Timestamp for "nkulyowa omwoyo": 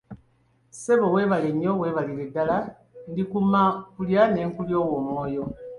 4.49-5.43